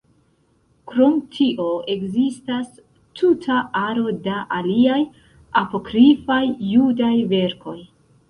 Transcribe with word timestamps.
Krom 0.91 1.17
tio 1.35 1.65
ekzistas 1.95 2.71
tuta 3.19 3.59
aro 3.83 4.15
da 4.29 4.39
aliaj 4.59 4.99
Apokrifaj 5.63 6.43
Judaj 6.73 7.13
verkoj. 7.35 7.79